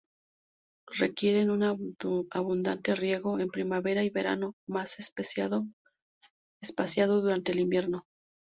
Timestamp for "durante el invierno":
7.21-8.07